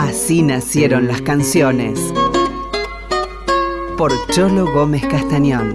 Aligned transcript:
Así 0.00 0.42
nacieron 0.42 1.08
las 1.08 1.22
canciones. 1.22 1.98
Por 3.96 4.12
Cholo 4.30 4.72
Gómez 4.72 5.04
Castañón. 5.04 5.74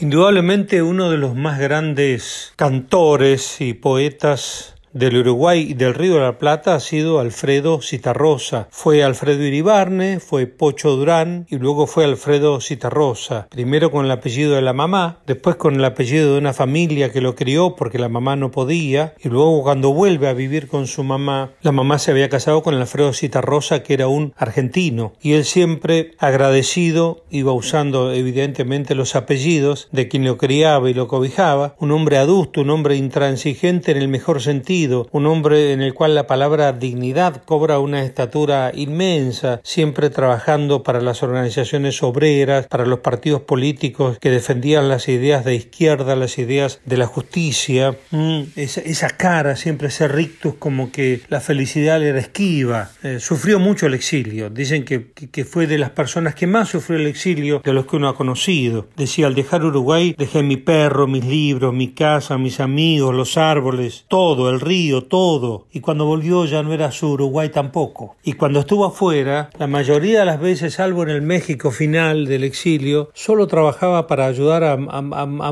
Indudablemente 0.00 0.82
uno 0.82 1.12
de 1.12 1.18
los 1.18 1.36
más 1.36 1.60
grandes 1.60 2.52
cantores 2.56 3.60
y 3.60 3.74
poetas 3.74 4.73
del 4.94 5.16
Uruguay 5.16 5.66
y 5.70 5.74
del 5.74 5.92
Río 5.92 6.14
de 6.14 6.20
la 6.20 6.38
Plata 6.38 6.76
ha 6.76 6.80
sido 6.80 7.18
Alfredo 7.18 7.82
Citarrosa. 7.82 8.68
Fue 8.70 9.02
Alfredo 9.02 9.42
Iribarne, 9.42 10.20
fue 10.20 10.46
Pocho 10.46 10.94
Durán 10.94 11.46
y 11.50 11.58
luego 11.58 11.88
fue 11.88 12.04
Alfredo 12.04 12.60
Citarrosa. 12.60 13.48
Primero 13.50 13.90
con 13.90 14.04
el 14.04 14.12
apellido 14.12 14.54
de 14.54 14.62
la 14.62 14.72
mamá, 14.72 15.18
después 15.26 15.56
con 15.56 15.74
el 15.74 15.84
apellido 15.84 16.32
de 16.32 16.38
una 16.38 16.52
familia 16.52 17.10
que 17.10 17.20
lo 17.20 17.34
crió 17.34 17.74
porque 17.74 17.98
la 17.98 18.08
mamá 18.08 18.36
no 18.36 18.52
podía 18.52 19.14
y 19.20 19.28
luego 19.28 19.64
cuando 19.64 19.92
vuelve 19.92 20.28
a 20.28 20.32
vivir 20.32 20.68
con 20.68 20.86
su 20.86 21.02
mamá, 21.02 21.50
la 21.60 21.72
mamá 21.72 21.98
se 21.98 22.12
había 22.12 22.28
casado 22.28 22.62
con 22.62 22.74
Alfredo 22.74 23.12
Citarrosa 23.12 23.82
que 23.82 23.94
era 23.94 24.06
un 24.06 24.32
argentino 24.36 25.14
y 25.20 25.32
él 25.32 25.44
siempre 25.44 26.12
agradecido 26.18 27.24
iba 27.30 27.52
usando 27.52 28.12
evidentemente 28.12 28.94
los 28.94 29.16
apellidos 29.16 29.88
de 29.90 30.06
quien 30.06 30.24
lo 30.24 30.38
criaba 30.38 30.88
y 30.88 30.94
lo 30.94 31.08
cobijaba, 31.08 31.74
un 31.80 31.90
hombre 31.90 32.16
adusto, 32.18 32.60
un 32.60 32.70
hombre 32.70 32.94
intransigente 32.94 33.90
en 33.90 33.98
el 33.98 34.06
mejor 34.06 34.40
sentido 34.40 34.83
un 35.10 35.26
hombre 35.26 35.72
en 35.72 35.82
el 35.82 35.94
cual 35.94 36.14
la 36.14 36.26
palabra 36.26 36.72
dignidad 36.72 37.42
cobra 37.44 37.78
una 37.78 38.04
estatura 38.04 38.72
inmensa, 38.74 39.60
siempre 39.62 40.10
trabajando 40.10 40.82
para 40.82 41.00
las 41.00 41.22
organizaciones 41.22 42.02
obreras, 42.02 42.66
para 42.66 42.86
los 42.86 43.00
partidos 43.00 43.42
políticos 43.42 44.18
que 44.18 44.30
defendían 44.30 44.88
las 44.88 45.08
ideas 45.08 45.44
de 45.44 45.54
izquierda, 45.54 46.16
las 46.16 46.38
ideas 46.38 46.80
de 46.84 46.96
la 46.96 47.06
justicia. 47.06 47.96
Mm, 48.10 48.42
esa, 48.56 49.10
cara, 49.10 49.56
siempre 49.56 49.88
ese 49.88 50.08
rictus 50.08 50.54
como 50.54 50.90
que 50.92 51.20
la 51.28 51.40
felicidad 51.40 52.00
le 52.00 52.08
era 52.08 52.18
esquiva. 52.18 52.90
Eh, 53.02 53.18
sufrió 53.20 53.58
mucho 53.58 53.86
el 53.86 53.94
exilio. 53.94 54.50
Dicen 54.50 54.84
que, 54.84 55.12
que 55.12 55.44
fue 55.44 55.66
de 55.66 55.78
las 55.78 55.90
personas 55.90 56.34
que 56.34 56.46
más 56.46 56.68
sufrió 56.68 56.98
el 56.98 57.06
exilio 57.06 57.62
de 57.64 57.72
los 57.72 57.86
que 57.86 57.96
uno 57.96 58.08
ha 58.08 58.16
conocido. 58.16 58.88
Decía, 58.96 59.26
al 59.26 59.34
dejar 59.34 59.64
Uruguay 59.64 60.14
dejé 60.18 60.42
mi 60.42 60.56
perro, 60.56 61.06
mis 61.06 61.24
libros, 61.24 61.72
mi 61.72 61.88
casa, 61.88 62.38
mis 62.38 62.60
amigos, 62.60 63.14
los 63.14 63.36
árboles, 63.36 64.04
todo, 64.08 64.50
el 64.50 64.60
río 64.60 64.73
todo, 65.08 65.66
y 65.72 65.80
cuando 65.80 66.06
volvió 66.06 66.44
ya 66.44 66.62
no 66.62 66.72
era 66.72 66.90
su 66.90 67.12
Uruguay 67.12 67.48
tampoco. 67.48 68.16
Y 68.22 68.34
cuando 68.34 68.60
estuvo 68.60 68.84
afuera, 68.84 69.50
la 69.58 69.66
mayoría 69.66 70.20
de 70.20 70.24
las 70.24 70.40
veces, 70.40 70.74
salvo 70.74 71.02
en 71.02 71.10
el 71.10 71.22
México 71.22 71.70
final 71.70 72.26
del 72.26 72.44
exilio, 72.44 73.10
solo 73.14 73.46
trabajaba 73.46 74.06
para 74.06 74.26
ayudar 74.26 74.64
a, 74.64 74.76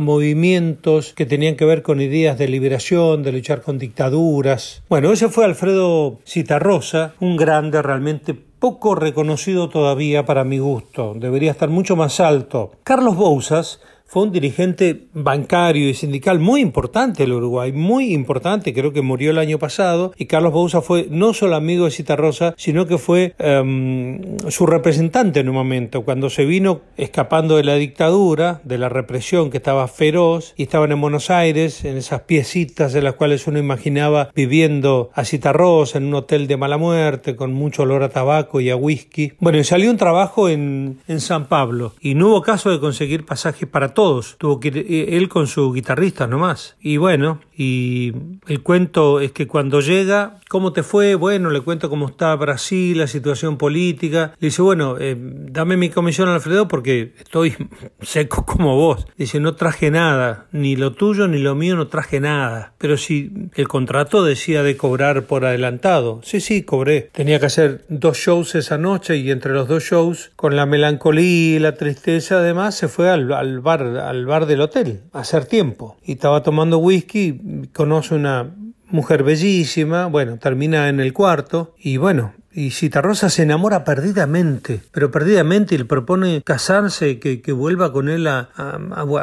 movimientos 0.00 1.12
que 1.14 1.26
tenían 1.26 1.56
que 1.56 1.64
ver 1.64 1.82
con 1.82 2.00
ideas 2.00 2.38
de 2.38 2.48
liberación, 2.48 3.22
de 3.22 3.32
luchar 3.32 3.62
con 3.62 3.78
dictaduras. 3.78 4.82
Bueno, 4.88 5.12
ese 5.12 5.28
fue 5.28 5.44
Alfredo 5.44 6.18
Citarrosa, 6.26 7.14
un 7.20 7.36
grande 7.36 7.80
realmente 7.82 8.34
poco 8.34 8.94
reconocido 8.94 9.68
todavía 9.68 10.24
para 10.24 10.44
mi 10.44 10.58
gusto, 10.58 11.14
debería 11.16 11.50
estar 11.50 11.68
mucho 11.68 11.96
más 11.96 12.20
alto. 12.20 12.72
Carlos 12.84 13.16
Bouzas 13.16 13.80
fue 14.12 14.24
un 14.24 14.32
dirigente 14.32 15.06
bancario 15.14 15.88
y 15.88 15.94
sindical 15.94 16.38
muy 16.38 16.60
importante 16.60 17.22
el 17.22 17.32
Uruguay, 17.32 17.72
muy 17.72 18.12
importante, 18.12 18.74
creo 18.74 18.92
que 18.92 19.00
murió 19.00 19.30
el 19.30 19.38
año 19.38 19.58
pasado, 19.58 20.12
y 20.18 20.27
Carlos 20.27 20.52
Bouza 20.52 20.82
fue 20.82 21.06
no 21.08 21.32
solo 21.32 21.56
amigo 21.56 21.86
de 21.86 21.92
Citarrosa, 21.92 22.52
sino 22.58 22.86
que 22.86 22.98
fue 22.98 23.34
em, 23.38 24.20
su 24.50 24.66
representante 24.66 25.40
en 25.40 25.48
un 25.48 25.55
momento, 25.55 26.02
cuando 26.02 26.28
se 26.28 26.44
vino 26.44 26.83
escapando 26.98 27.56
de 27.56 27.64
la 27.64 27.77
dictadura, 27.77 28.60
de 28.64 28.77
la 28.77 28.90
represión 28.90 29.48
que 29.48 29.56
estaba 29.56 29.88
feroz, 29.88 30.52
y 30.58 30.64
estaban 30.64 30.92
en 30.92 31.00
Buenos 31.00 31.30
Aires, 31.30 31.83
en 31.86 31.96
esas 31.96 32.20
piecitas 32.20 32.92
de 32.92 33.00
las 33.00 33.14
cuales 33.14 33.46
uno 33.46 33.58
imaginaba 33.58 34.28
viviendo 34.34 35.08
a 35.14 35.24
Citarrosa, 35.24 35.96
en 35.96 36.05
un 36.05 36.16
hotel 36.16 36.48
de 36.48 36.58
mala 36.58 36.77
muerte, 36.77 37.34
con 37.34 37.55
mucho 37.55 37.84
olor 37.84 38.02
a 38.02 38.10
tabaco 38.10 38.60
y 38.60 38.68
a 38.68 38.77
whisky. 38.77 39.33
Bueno, 39.40 39.56
y 39.56 39.64
salió 39.64 39.90
un 39.90 39.96
trabajo 39.96 40.50
en, 40.50 40.98
en 41.08 41.20
San 41.23 41.46
Pablo, 41.46 41.94
y 41.98 42.14
no 42.14 42.29
hubo 42.29 42.42
caso 42.42 42.68
de 42.68 42.79
conseguir 42.79 43.24
pasajes 43.24 43.67
para 43.67 43.94
todos 43.94 44.02
Tuvo 44.39 44.58
que 44.61 44.68
ir 44.68 44.79
eh, 44.79 45.17
él 45.17 45.29
con 45.29 45.46
su 45.46 45.73
guitarrista 45.73 46.27
nomás. 46.27 46.77
Y 46.80 46.96
bueno, 46.96 47.40
y 47.57 48.13
el 48.48 48.63
cuento 48.63 49.20
es 49.20 49.33
que 49.33 49.46
cuando 49.46 49.80
llega, 49.80 50.40
¿cómo 50.48 50.73
te 50.73 50.83
fue? 50.83 51.14
Bueno, 51.14 51.51
le 51.51 51.61
cuento 51.61 51.89
cómo 51.89 52.08
está 52.08 52.35
Brasil, 52.35 52.98
la 52.98 53.07
situación 53.07 53.57
política. 53.57 54.35
Le 54.41 54.48
dice, 54.48 54.62
bueno, 54.62 54.96
eh, 54.98 55.17
dame 55.17 55.77
mi 55.77 55.89
comisión, 55.89 56.29
Alfredo, 56.29 56.67
porque 56.67 57.14
estoy 57.18 57.55
seco 58.01 58.45
como 58.45 58.77
vos. 58.77 59.07
Dice, 59.17 59.39
no 59.39 59.55
traje 59.55 59.91
nada, 59.91 60.46
ni 60.51 60.74
lo 60.77 60.92
tuyo 60.92 61.29
ni 61.29 61.39
lo 61.39 61.55
mío 61.55 61.77
no 61.77 61.86
traje 61.86 62.20
nada. 62.20 62.74
Pero 62.79 62.96
si 62.96 63.30
el 63.55 63.68
contrato 63.68 64.24
decía 64.24 64.62
de 64.62 64.77
cobrar 64.77 65.24
por 65.27 65.45
adelantado. 65.45 66.20
Sí, 66.24 66.41
sí, 66.41 66.62
cobré. 66.62 67.11
Tenía 67.12 67.39
que 67.39 67.46
hacer 67.46 67.85
dos 67.89 68.17
shows 68.17 68.55
esa 68.55 68.79
noche 68.79 69.17
y 69.18 69.30
entre 69.30 69.52
los 69.52 69.68
dos 69.68 69.85
shows, 69.85 70.33
con 70.36 70.57
la 70.57 70.67
melancolía 70.67 71.57
y 71.57 71.58
la 71.58 71.77
tristeza 71.77 72.39
además, 72.39 72.74
se 72.74 72.89
fue 72.89 73.08
al 73.08 73.61
bar 73.61 73.92
al 73.98 74.27
bar 74.27 74.47
del 74.47 74.61
hotel 74.61 75.03
a 75.13 75.20
hacer 75.20 75.47
tiempo. 75.47 75.97
Y 76.03 76.13
estaba 76.13 76.42
tomando 76.42 76.79
whisky, 76.79 77.69
conoce 77.73 78.14
una 78.14 78.55
mujer 78.89 79.23
bellísima, 79.23 80.07
bueno, 80.07 80.39
termina 80.39 80.89
en 80.89 81.01
el 81.01 81.13
cuarto 81.13 81.75
y 81.79 81.97
bueno, 81.97 82.35
y 82.55 82.70
Citarrosa 82.70 83.30
se 83.30 83.42
enamora 83.42 83.85
perdidamente, 83.85 84.80
pero 84.92 85.11
perdidamente 85.11 85.74
y 85.74 85.79
le 85.79 85.85
propone 85.85 86.42
casarse, 86.42 87.18
que, 87.18 87.40
que 87.40 87.52
vuelva 87.52 87.92
con 87.92 88.08
él 88.08 88.27
a, 88.27 88.51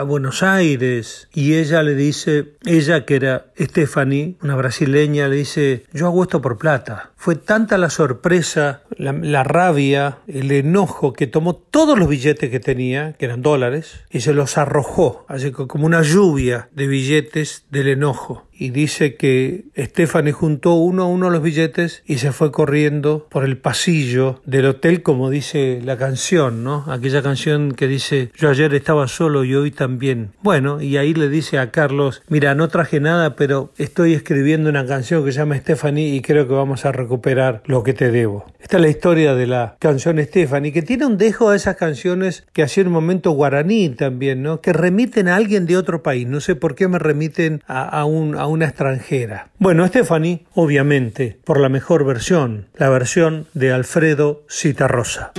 Buenos 0.06 0.44
Aires. 0.44 1.28
Y 1.34 1.56
ella 1.56 1.84
le 1.84 1.95
dice, 1.95 2.53
ella 2.66 3.06
que 3.06 3.16
era 3.16 3.45
Stephanie, 3.59 4.35
una 4.41 4.56
brasileña, 4.56 5.28
le 5.28 5.38
dice, 5.38 5.85
yo 5.94 6.07
hago 6.07 6.23
esto 6.23 6.41
por 6.41 6.57
plata. 6.57 7.12
Fue 7.16 7.35
tanta 7.35 7.78
la 7.78 7.89
sorpresa, 7.89 8.84
la 8.97 9.44
rabia, 9.44 10.19
el 10.28 10.51
enojo 10.51 11.13
que 11.13 11.28
tomó 11.28 11.56
todos 11.56 12.00
los 12.00 12.07
billetes 12.07 12.50
que 12.50 12.59
tenía, 12.59 13.13
que 13.13 13.25
eran 13.25 13.41
dólares, 13.41 14.01
y 14.09 14.22
se 14.22 14.34
los 14.34 14.57
arrojó, 14.57 15.25
así 15.28 15.51
como 15.51 15.85
una 15.85 16.01
lluvia 16.01 16.69
de 16.73 16.88
billetes 16.88 17.66
del 17.69 17.89
enojo 17.89 18.48
y 18.59 18.71
dice 18.71 19.15
que 19.15 19.65
Stephanie 19.77 20.33
juntó 20.33 20.73
uno 20.73 21.03
a 21.03 21.07
uno 21.07 21.29
los 21.29 21.41
billetes 21.41 22.03
y 22.05 22.17
se 22.17 22.33
fue 22.33 22.51
corriendo 22.51 23.25
por 23.29 23.45
el 23.45 23.57
pasillo 23.57 24.41
del 24.45 24.65
hotel 24.65 25.01
como 25.01 25.29
dice 25.29 25.79
la 25.83 25.97
canción, 25.97 26.63
¿no? 26.63 26.83
Aquella 26.87 27.21
canción 27.21 27.71
que 27.71 27.87
dice 27.87 28.31
yo 28.35 28.49
ayer 28.49 28.73
estaba 28.75 29.07
solo 29.07 29.45
y 29.45 29.55
hoy 29.55 29.71
también. 29.71 30.31
Bueno, 30.43 30.81
y 30.81 30.97
ahí 30.97 31.13
le 31.13 31.29
dice 31.29 31.57
a 31.57 31.71
Carlos, 31.71 32.21
mira, 32.27 32.53
no 32.53 32.67
traje 32.67 32.99
nada, 32.99 33.35
pero 33.35 33.71
estoy 33.77 34.13
escribiendo 34.13 34.69
una 34.69 34.85
canción 34.85 35.23
que 35.23 35.31
se 35.31 35.39
llama 35.39 35.57
Stephanie 35.57 36.15
y 36.15 36.21
creo 36.21 36.47
que 36.47 36.53
vamos 36.53 36.85
a 36.85 36.91
recuperar 36.91 37.63
lo 37.65 37.83
que 37.83 37.93
te 37.93 38.11
debo. 38.11 38.45
Esta 38.59 38.75
es 38.75 38.83
la 38.83 38.89
historia 38.89 39.35
de 39.35 39.47
la 39.47 39.77
canción 39.79 40.19
Stephanie, 40.21 40.73
que 40.73 40.81
tiene 40.81 41.05
un 41.05 41.17
dejo 41.17 41.49
a 41.49 41.55
esas 41.55 41.77
canciones 41.77 42.45
que 42.51 42.61
hacía 42.61 42.83
un 42.83 42.91
momento 42.91 43.31
guaraní 43.31 43.89
también, 43.89 44.43
¿no? 44.43 44.59
Que 44.59 44.73
remiten 44.73 45.29
a 45.29 45.37
alguien 45.37 45.65
de 45.65 45.77
otro 45.77 46.03
país. 46.03 46.27
No 46.27 46.41
sé 46.41 46.55
por 46.55 46.75
qué 46.75 46.89
me 46.89 46.99
remiten 46.99 47.63
a, 47.67 48.03
un 48.03 48.35
una 48.49 48.65
extranjera. 48.65 49.49
Bueno, 49.57 49.87
Stephanie, 49.87 50.45
obviamente, 50.53 51.37
por 51.43 51.59
la 51.59 51.69
mejor 51.69 52.05
versión, 52.05 52.67
la 52.75 52.89
versión 52.89 53.47
de 53.53 53.71
Alfredo 53.71 54.43
Citarrosa. 54.49 55.31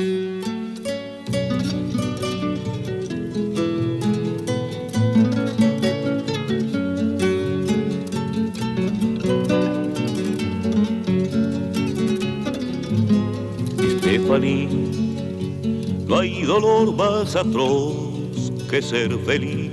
No 16.06 16.18
hay 16.18 16.42
dolor 16.42 16.94
más 16.94 17.36
atroz 17.36 18.52
que 18.70 18.80
ser 18.80 19.16
feliz. 19.18 19.70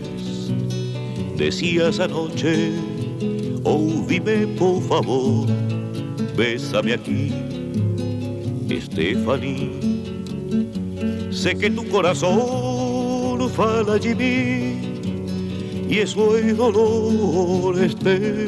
Decías 1.38 2.00
anoche 2.00 2.72
Oh, 3.70 4.06
dime 4.08 4.48
por 4.58 4.82
favor, 4.82 5.46
bésame 6.38 6.94
aquí, 6.94 7.34
Stephanie. 8.80 9.72
Sé 11.32 11.54
que 11.54 11.70
tu 11.70 11.86
corazón 11.90 13.50
fala 13.50 14.00
de 14.00 14.16
mí 14.16 14.78
y 15.90 15.98
eso 15.98 16.38
es 16.38 16.56
dolor, 16.56 17.76
Stephanie. 17.90 18.48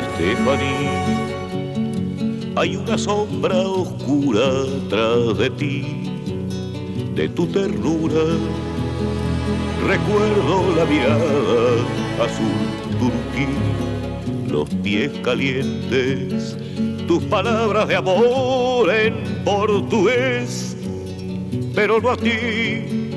Estefaní. 0.00 0.76
Hay 2.56 2.76
una 2.76 2.96
sombra 2.98 3.56
oscura 3.56 4.64
tras 4.88 5.38
de 5.38 5.50
ti, 5.50 5.84
de 7.14 7.28
tu 7.28 7.46
ternura. 7.46 8.24
Recuerdo 9.86 10.74
la 10.76 10.84
mirada 10.84 11.84
azul 12.24 12.60
turquí, 12.98 13.48
los 14.50 14.68
pies 14.82 15.10
calientes, 15.22 16.56
tus 17.06 17.22
palabras 17.24 17.88
de 17.88 17.96
amor 17.96 18.90
en 18.92 19.14
portugués, 19.44 20.76
pero 21.74 22.00
no 22.00 22.10
a 22.10 22.16
ti, 22.16 23.10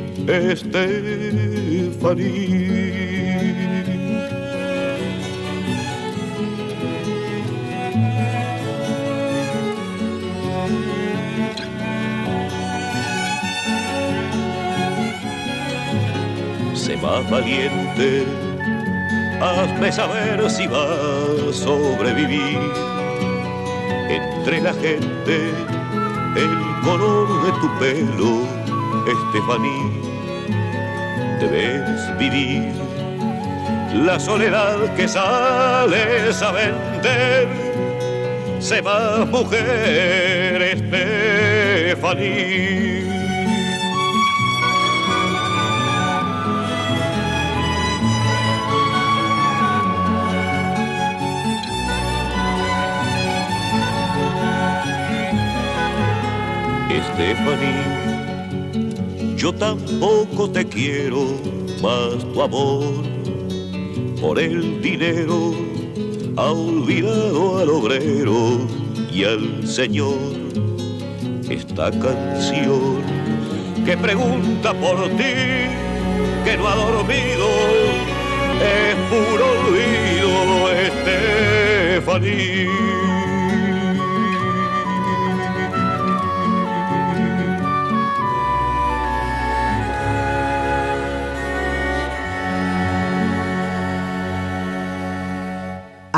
Estefaní. 16.83 17.01
más 17.01 17.29
valiente, 17.29 18.25
hazme 19.41 19.91
saber 19.91 20.49
si 20.49 20.67
vas 20.67 20.89
a 21.49 21.53
sobrevivir. 21.53 22.59
Entre 24.09 24.61
la 24.61 24.73
gente, 24.73 25.51
el 26.35 26.81
color 26.83 27.27
de 27.45 27.51
tu 27.61 27.69
pelo, 27.79 28.43
Estefaní, 29.07 30.01
debes 31.39 32.17
vivir. 32.17 32.73
La 33.93 34.19
soledad 34.19 34.93
que 34.95 35.07
sales 35.07 36.41
a 36.41 36.51
vender, 36.51 37.47
se 38.59 38.81
va 38.81 39.25
mujer, 39.25 40.61
Estefaní. 41.93 43.12
Yo 59.43 59.51
tampoco 59.51 60.49
te 60.49 60.65
quiero 60.65 61.25
más 61.81 62.23
tu 62.33 62.41
amor. 62.41 63.03
Por 64.21 64.39
el 64.39 64.81
dinero 64.81 65.53
ha 66.37 66.49
olvidado 66.49 67.59
al 67.59 67.69
obrero 67.69 68.65
y 69.11 69.25
al 69.25 69.67
Señor. 69.67 70.15
Esta 71.49 71.91
canción 71.91 73.01
que 73.85 73.97
pregunta 73.97 74.73
por 74.75 75.09
ti, 75.17 75.35
que 76.45 76.55
no 76.57 76.69
ha 76.69 76.75
dormido, 76.77 77.49
es 78.63 78.95
puro 79.09 79.45
olvido, 79.59 80.71
Estefaní. 80.87 82.63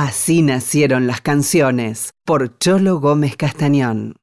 Así 0.05 0.43
nacieron 0.43 1.07
las 1.07 1.21
canciones 1.21 2.13
por 2.25 2.59
Cholo 2.59 2.99
Gómez 2.99 3.35
Castañón. 3.37 4.17